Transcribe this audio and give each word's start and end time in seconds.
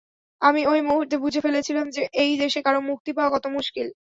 আমি 0.41 0.61
ওই 0.65 0.79
মূহুর্তেই 0.81 1.19
বুঝে 1.19 1.39
ফেলেছিলাম 1.39 1.85
যে, 1.89 2.01
এই 2.13 2.31
দেশে 2.37 2.59
কারো 2.61 2.79
মুক্তি 2.81 3.11
পাওয়া 3.13 3.31
কত 3.35 3.45
মুশকিল। 3.47 3.87